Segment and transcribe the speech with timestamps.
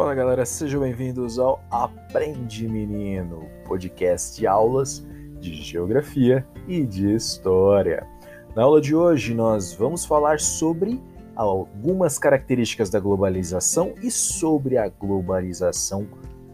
[0.00, 5.06] Fala galera, sejam bem-vindos ao Aprende Menino, podcast de aulas
[5.38, 8.06] de geografia e de história.
[8.56, 10.98] Na aula de hoje nós vamos falar sobre
[11.36, 16.08] algumas características da globalização e sobre a globalização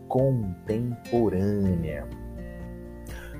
[0.08, 2.04] contemporânea.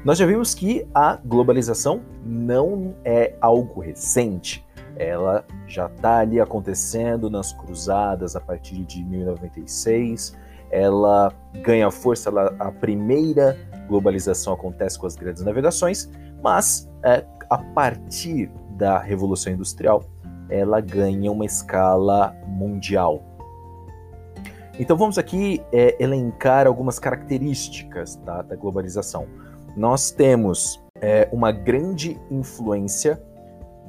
[0.04, 4.64] Nós já vimos que a globalização não é algo recente,
[4.96, 10.36] ela já está ali acontecendo nas cruzadas a partir de 1996.
[10.70, 11.32] Ela
[11.62, 13.56] ganha força, ela, a primeira
[13.88, 16.10] globalização acontece com as grandes navegações,
[16.42, 20.02] mas é, a partir da Revolução Industrial
[20.48, 23.22] ela ganha uma escala mundial.
[24.78, 29.26] Então vamos aqui é, elencar algumas características tá, da globalização.
[29.76, 33.22] Nós temos é, uma grande influência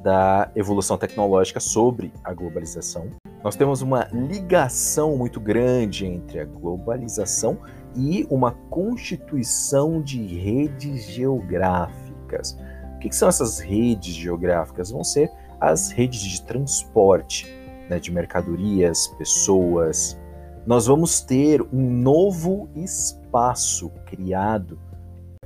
[0.02, 3.10] da evolução tecnológica sobre a globalização.
[3.42, 7.58] Nós temos uma ligação muito grande entre a globalização
[7.96, 12.58] e uma constituição de redes geográficas.
[12.94, 14.90] O que, são essas redes geográficas?
[14.90, 17.46] Vão ser as redes de transporte
[17.88, 20.18] né, de mercadorias, pessoas.
[20.66, 24.78] Nós vamos ter um novo espaço criado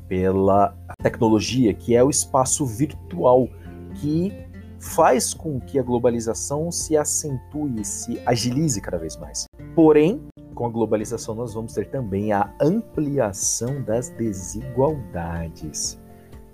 [0.09, 3.49] pela tecnologia, que é o espaço virtual
[3.95, 4.33] que
[4.79, 9.47] faz com que a globalização se acentue, se agilize cada vez mais.
[9.75, 10.21] Porém,
[10.55, 16.01] com a globalização nós vamos ter também a ampliação das desigualdades.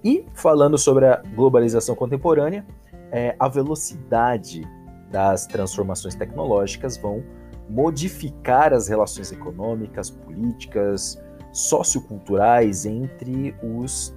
[0.05, 2.65] E falando sobre a globalização contemporânea,
[3.11, 4.63] é, a velocidade
[5.11, 7.25] das transformações tecnológicas vão
[7.69, 11.21] modificar as relações econômicas, políticas,
[11.53, 14.15] socioculturais entre os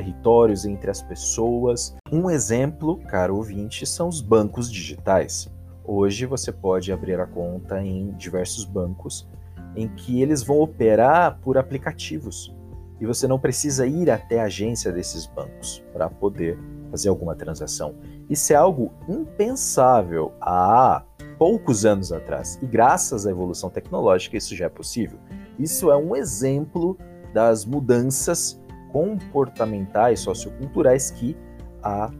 [0.00, 1.94] territórios, entre as pessoas.
[2.10, 5.50] Um exemplo, caro ouvinte, são os bancos digitais.
[5.84, 9.28] Hoje você pode abrir a conta em diversos bancos
[9.76, 12.54] em que eles vão operar por aplicativos
[13.00, 16.58] e você não precisa ir até a agência desses bancos para poder
[16.90, 17.94] fazer alguma transação.
[18.28, 21.02] Isso é algo impensável há
[21.38, 25.18] poucos anos atrás e graças à evolução tecnológica isso já é possível.
[25.58, 26.98] Isso é um exemplo
[27.32, 28.59] das mudanças
[28.92, 31.36] comportamentais, socioculturais que
[31.82, 32.10] a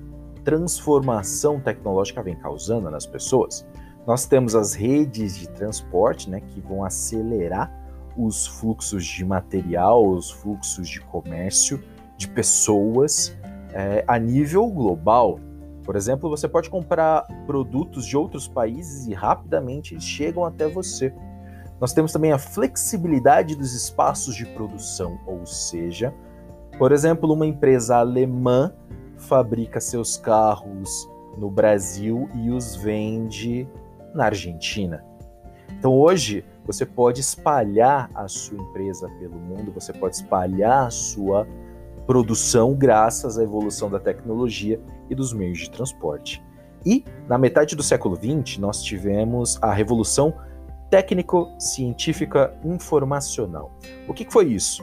[0.44, 3.66] transformação tecnológica vem causando nas pessoas.
[4.06, 7.70] Nós temos as redes de transporte, né, que vão acelerar
[8.16, 11.82] os fluxos de material, os fluxos de comércio,
[12.16, 13.36] de pessoas
[13.72, 15.38] é, a nível global.
[15.84, 21.14] Por exemplo, você pode comprar produtos de outros países e rapidamente eles chegam até você.
[21.80, 26.14] Nós temos também a flexibilidade dos espaços de produção, ou seja,
[26.80, 28.72] por exemplo, uma empresa alemã
[29.18, 33.68] fabrica seus carros no Brasil e os vende
[34.14, 35.04] na Argentina.
[35.78, 41.46] Então hoje você pode espalhar a sua empresa pelo mundo, você pode espalhar a sua
[42.06, 44.80] produção graças à evolução da tecnologia
[45.10, 46.42] e dos meios de transporte.
[46.86, 50.32] E na metade do século XX nós tivemos a revolução
[50.88, 53.70] técnico-científica informacional.
[54.08, 54.82] O que foi isso?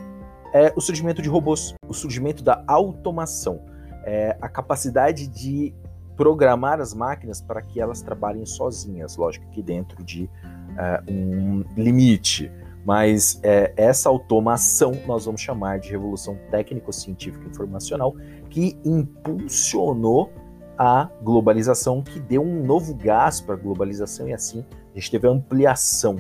[0.54, 3.62] É o surgimento de robôs, o surgimento da automação,
[4.04, 5.74] é a capacidade de
[6.16, 12.52] programar as máquinas para que elas trabalhem sozinhas, lógico que dentro de uh, um limite.
[12.84, 18.16] Mas é, essa automação nós vamos chamar de revolução técnico-científica informacional,
[18.50, 20.32] que impulsionou
[20.78, 25.28] a globalização, que deu um novo gás para a globalização, e assim a gente teve
[25.28, 26.18] a ampliação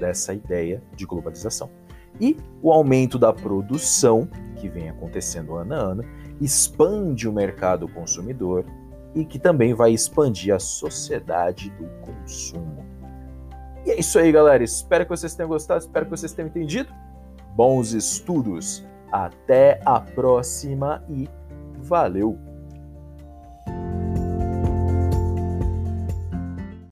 [0.00, 1.70] dessa ideia de globalização.
[2.20, 6.04] E o aumento da produção, que vem acontecendo ano a ano,
[6.40, 8.64] expande o mercado consumidor
[9.14, 12.84] e que também vai expandir a sociedade do consumo.
[13.84, 14.62] E é isso aí, galera.
[14.62, 16.92] Espero que vocês tenham gostado, espero que vocês tenham entendido.
[17.54, 18.84] Bons estudos.
[19.10, 21.28] Até a próxima e
[21.78, 22.47] valeu!